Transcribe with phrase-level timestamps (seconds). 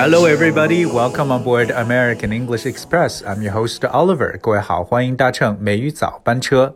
[0.00, 0.86] Hello, everybody.
[0.86, 3.22] Welcome on board American English Express.
[3.22, 4.38] I'm your host Oliver.
[4.40, 6.74] 各位好，欢迎搭乘美语早班车。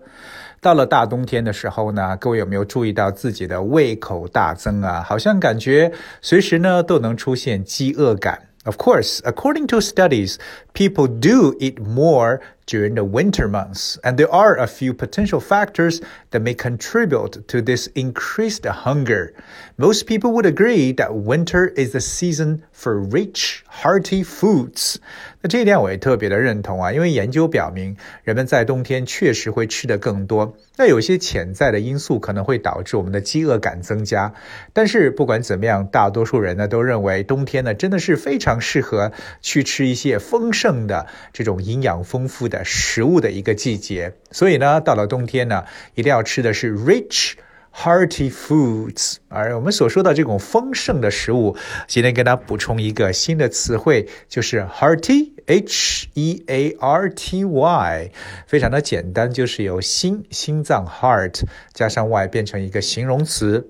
[0.61, 5.03] 到了大冬天的时候呢，各位有没有注意到自己的胃口大增啊？
[5.03, 8.39] 好像感觉随时呢都能出现饥饿感。
[8.65, 10.37] Of course, according to studies,
[10.75, 16.01] people do eat more during the winter months, and there are a few potential factors
[16.31, 19.33] that may contribute to this increased hunger.
[19.77, 24.97] Most people would agree that winter is the season for rich, hearty foods.
[25.43, 30.55] 那这一点我也特别的认同啊，因为研究表明，人们在冬天确实会吃的更多。
[30.77, 34.33] 那有些潜在的因素可能会导致我们的饥饿感增加。
[34.73, 44.14] 但是不管怎么样，大多数人呢都认为冬天呢真的是非常适合去吃一些丰盛的这种营养丰富的 食物的一个季节。
[44.32, 47.34] 所以呢，到了冬天呢，一定要吃的是 rich。
[47.78, 51.58] Hearty foods，而我们所说的这种丰盛的食物，
[51.90, 58.12] 今天给大家补充一个新的词汇，就是 hearty，h e a r t y，
[58.48, 61.42] 非常的简单，就是由心心脏 heart
[61.74, 63.68] 加上 y 变成一个形容词。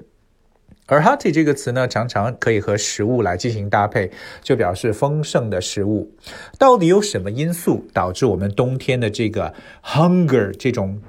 [0.88, 6.11] 而 hearty 这个词呢，常常可以和食物来进行搭配，就表示丰盛的食物。
[6.59, 11.02] 到底有什么因素导致我们冬天的这个 hunger 这种？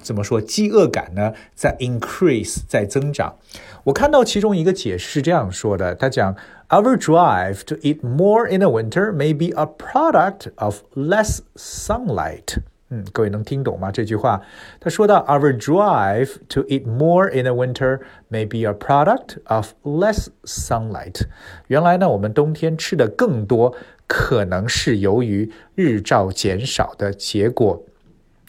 [0.00, 0.38] 怎么说？
[0.38, 3.34] 饥饿感呢，在 increase，在增长。
[3.84, 6.36] 我看到其中一个解释是这样说的：他讲
[6.68, 12.58] ，Our drive to eat more in the winter may be a product of less sunlight。
[12.94, 13.90] 嗯，各位能听懂吗？
[13.90, 14.40] 这句话，
[14.78, 17.98] 他说到，Our drive to eat more in the winter
[18.30, 21.22] may be a product of less sunlight。
[21.66, 23.74] 原来呢，我们冬天吃的更多，
[24.06, 27.82] 可能是由于日照减少的结果。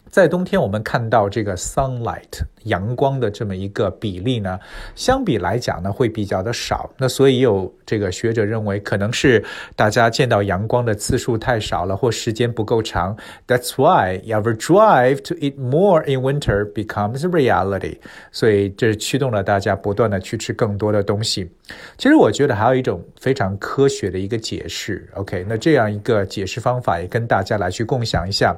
[0.07, 4.59] 在冬天，我们看到这个 sunlight 阳光的这么一个比例呢，
[4.93, 6.89] 相比来讲呢，会比较的少。
[6.97, 9.43] 那所以有这个学者认为，可能是
[9.75, 13.17] 大家见到阳光的次数太少了，或时间不够长。
[13.47, 17.97] That's why your drive to eat more in winter becomes reality。
[18.31, 21.49] 所以这驱动了大家不断的去吃更多的东西。
[21.97, 25.09] 其实我觉得还有一种非常科学的一个解释。
[25.13, 28.55] OK，那这样一个解释方法也跟大家来去共享一下。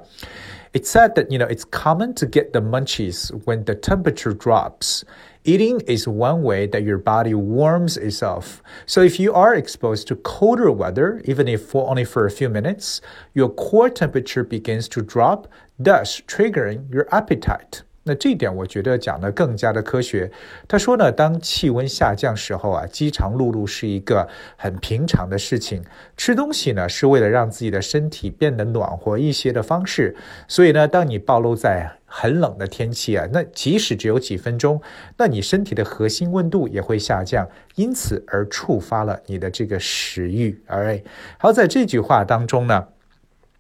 [0.74, 5.04] It's said that you know it's common to get the munchies when the temperature drops.
[5.44, 8.62] Eating is one way that your body warms itself.
[8.86, 12.48] So if you are exposed to colder weather, even if for only for a few
[12.48, 13.02] minutes,
[13.34, 15.48] your core temperature begins to drop,
[15.80, 17.82] thus triggering your appetite.
[18.08, 20.32] 那这点我觉得讲的更加的科学。
[20.68, 25.84] 他说呢，当气温下降时候啊，饥肠辘辘是一个很平常的事情。
[26.16, 30.16] 吃东西呢，是为了让自己的身体变得暖和一些的方式。
[30.48, 34.82] 所以呢，当你暴露在很冷的天气啊，那即使只有几分钟，
[35.18, 40.60] 那你身体的核心温度也会下降，因此而触发了你的这个食欲。
[40.70, 41.04] Alright，
[41.38, 42.88] 好，在这句话当中呢。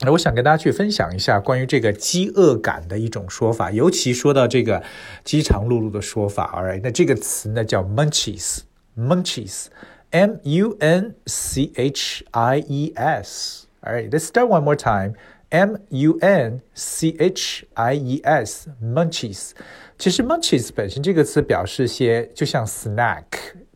[0.01, 4.83] 那我想跟大家去分享一下关于这个饥饿感的一种说法，尤其说到这个
[5.23, 6.53] 饥肠辘辘的说法。
[6.55, 13.65] Alright，那这个词呢叫 munchies，munchies，m u n c h i e s。
[13.81, 19.53] Alright，let's start one more time，m u n c h i e s，munchies。
[19.97, 23.23] 其实 munchies 本身这个词表示些就像 snack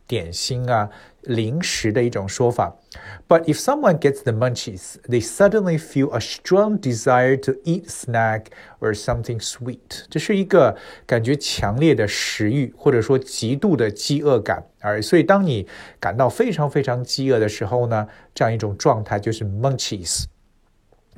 [0.06, 0.88] 点心啊。
[1.21, 2.75] 零食的一种说法。
[3.27, 8.45] But if someone gets the munchies, they suddenly feel a strong desire to eat snack
[8.79, 10.05] or something sweet。
[10.09, 14.63] 这是一个感觉强烈的食欲，或者说极度的饥饿感。
[14.79, 15.67] 而所以，当你
[15.99, 20.23] 感到非常非常饥饿的时候呢，这样一种状态就是 munchies。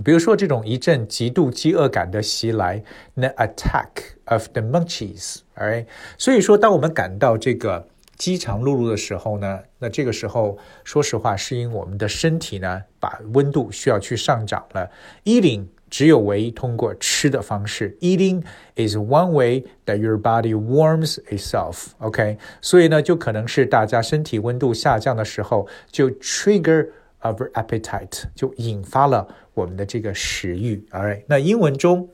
[0.04, 2.82] 比如说，这种一阵极度饥饿感的袭来，
[3.16, 5.86] the attack of the munchies。Alright，
[6.18, 7.88] 所以说，当我们感到这个。
[8.17, 14.89] 饥肠辘辘的时候呢，那这个时候，说实话，是因为我们的身体呢，把温度需要去上涨了。
[15.25, 17.97] Eating 只有唯一通过吃的方式。
[18.01, 18.43] Eating
[18.77, 21.89] is one way that your body warms itself.
[21.99, 26.89] OK，所以呢，就可能是大家身体温度下降的时候，就 trigger
[27.23, 30.87] our appetite，就引发了我们的这个食欲。
[30.93, 32.09] All right，那英文中。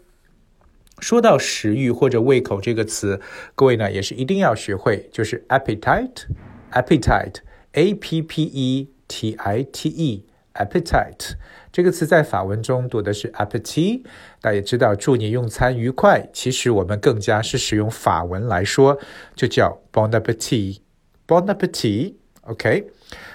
[1.01, 3.21] 说到食欲或者胃口这个词，
[3.55, 11.33] 各位呢也是一定要学会，就是 appetite，appetite，a p p e t i t e，appetite
[11.73, 14.03] 这个词在法文中读的是 appetit，
[14.41, 16.29] 大家也知道，祝你用餐愉快。
[16.33, 18.99] 其实我们更加是使用法文来说，
[19.35, 22.87] 就叫 bon appetit，bon appetit，OK。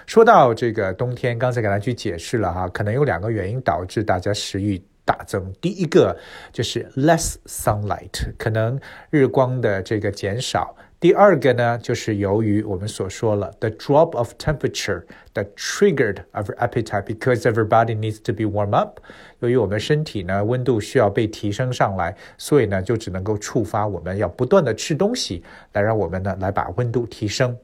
[0.05, 4.81] 说到这个冬天，刚才给大家去解释了哈，可能有两个原因导致大家食欲。
[5.05, 5.53] 大增。
[5.61, 6.17] 第一个
[6.51, 8.79] 就是 less sunlight，可能
[9.11, 10.75] 日光的这个减少。
[10.99, 15.03] 第二个呢，就是由于我们所说了，the drop of temperature
[15.35, 18.99] that triggered our appetite because everybody needs to be warm up。
[19.39, 25.43] 由于我们身体呢温度需要被提升上来，所以呢就只能够触发我们要不断的吃东西，
[25.73, 27.55] 来让我们呢来把温度提升。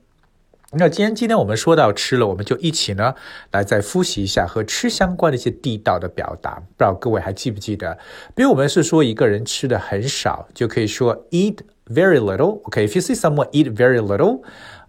[0.74, 3.14] 那今天今天我们说到吃了，我们就一起呢
[3.52, 6.56] 来再复习一下和吃相关的一些地道的表达。
[6.56, 7.98] 不知道各位还记不记得？
[8.34, 11.58] 比如我们是说一个人吃的很少，就可以说 eat。
[11.88, 12.62] very little.
[12.70, 14.44] Okay, if you see someone eat very little,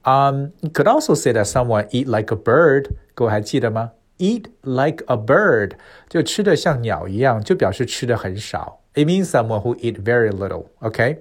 [0.04, 2.90] um, you could also say that someone eat like a bird.
[3.14, 5.72] 各位还记得吗？Eat like a bird
[6.08, 8.78] 就吃的像鸟一样，就表示吃的很少。
[8.94, 10.66] It means someone who eat very little.
[10.80, 11.16] Okay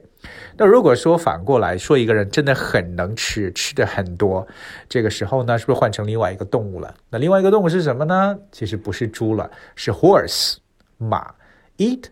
[0.58, 4.48] 那如果说反过来说一个人真的很能吃，吃的很多，
[4.88, 6.94] 这个时候呢，是不是换成另外一个动物了？
[7.10, 8.38] 那另外一个动物是什么呢？
[8.52, 10.58] 其实不是猪了，是 horse
[10.98, 11.34] 马。
[11.78, 12.06] Eat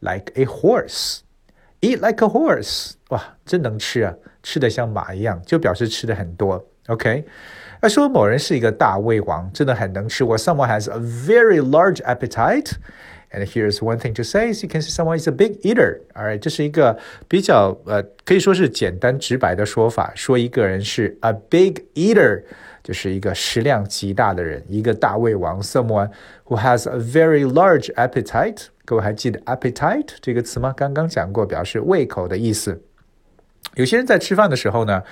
[0.00, 1.20] like a horse.
[1.80, 6.62] Eat like a horse，哇，真能吃啊，吃的像马一样，就表示吃的很多。
[6.88, 7.24] OK，
[7.80, 10.22] 那说某人是一个大胃王，真的很能吃。
[10.22, 12.72] 我 someone has a very large appetite。
[13.34, 16.02] And here's one thing to says you can say someone is a big eater.
[16.14, 16.96] Alright，这是一个
[17.26, 22.44] 比较呃可以说是简单直白的说法，说一个人是 a big eater，
[22.84, 25.60] 就是一个食量极大的人，一个大胃王。
[25.60, 26.10] Someone
[26.44, 28.66] who has a very large appetite。
[28.84, 30.72] 各位还记得 appetite 这个词吗？
[30.76, 32.80] 刚刚讲过，表示胃口的意思。
[33.76, 35.02] 有些人在吃饭的时候呢，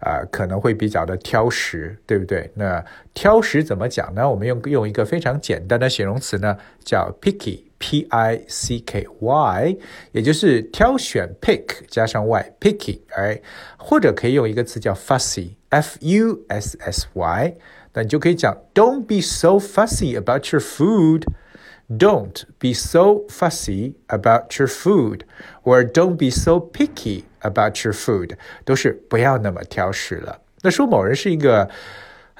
[0.00, 2.48] 呃，可能会比较的挑食，对不对？
[2.54, 4.30] 那挑食怎么讲呢？
[4.30, 9.77] 我们用用一个非常简单的形容词呢，叫 picky picky，p i c k y，
[10.11, 13.41] 也就是挑选 pick 加上 y，picky，哎，
[13.77, 17.55] 或者可以用一个词叫 fussy，f u s s y，
[17.93, 25.21] 那你就可以讲 don't be so fussy about your food。Don't be so fussy about your food,
[25.63, 28.31] or don't be so picky about your food，
[28.65, 30.41] 都是不要那么挑食了。
[30.63, 31.69] 那说某人是一个，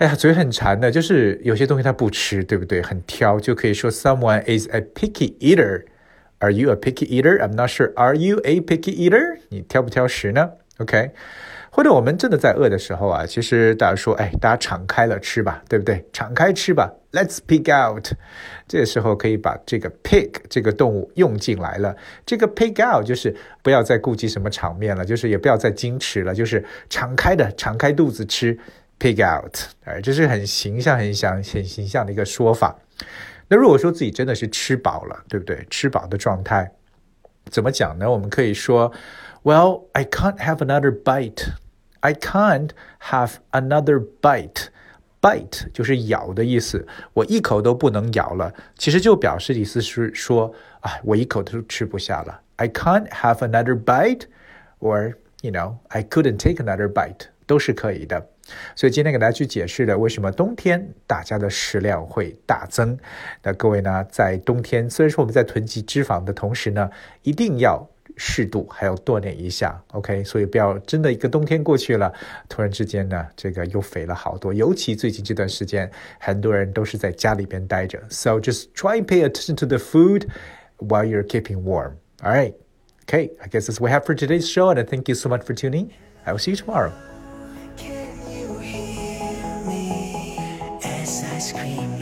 [0.03, 2.83] 哎呀，嘴很馋的，就是有些东西他不吃，对不对？
[2.83, 5.85] 很挑，就可以说 someone is a picky eater.
[6.41, 7.39] Are you a picky eater?
[7.39, 7.93] I'm not sure.
[7.95, 9.39] Are you a picky eater?
[9.51, 11.13] 你挑不挑食呢？OK。
[11.71, 16.05] 或者我们真的在饿的时候啊，其实大家说，哎，大家敞开了吃吧，对不对？
[16.13, 18.09] 敞开吃吧，Let's pick out。
[18.67, 21.95] 这时候可以把这个 pick 这个动物用进来了。
[22.27, 23.33] 这个 pick out 就是
[23.63, 28.59] 不要再顾及什么场面了，就是也不要再矜持了，就是敞开的，敞开肚子吃
[29.02, 29.56] ，pick out。
[29.86, 32.78] 哎，这是很形象、很想、很形象的一个说法。
[33.48, 35.66] 那如果说自己真的是吃饱了，对不对？
[35.70, 36.72] 吃饱的状态
[37.46, 38.10] 怎么讲呢？
[38.12, 38.92] 我们可以说，
[39.44, 41.54] Well, I can't have another bite.
[42.02, 44.68] I can't have another bite.
[45.20, 48.54] Bite 就是咬的意思，我一口都不能咬了。
[48.78, 52.42] 其实就表示意思是说，啊，我一口都吃不下了。
[52.58, 54.24] I can't have another bite,
[54.80, 58.28] or you know, I couldn't take another bite，都是可以的。
[58.76, 62.98] 所以今天给大家去解释的，为什么冬天大家的食量会大增。
[63.44, 66.90] 那各位呢，在冬天虽然说我们在囤积脂肪的同时呢，
[67.24, 67.88] 一定要。
[68.20, 72.12] 适度还要锻炼一下，OK，所以不要真的一个冬天过去了，
[72.50, 74.52] 突然之间呢，这个又肥了好多。
[74.52, 75.88] 尤其最近这段时间，
[76.20, 78.02] 很多人都是在家里边待着。
[78.10, 80.26] So just try and pay attention to the food
[80.80, 81.92] while you're keeping warm.
[82.24, 82.56] All right,
[83.06, 85.44] okay, I guess that's what we have for today's show, and thank you so much
[85.44, 85.92] for tuning.
[86.26, 87.11] I will see you tomorrow.
[91.51, 92.02] Can you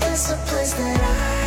[0.00, 1.37] this the place that I